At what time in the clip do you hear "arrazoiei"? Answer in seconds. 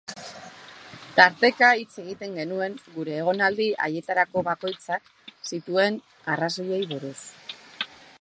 6.37-6.81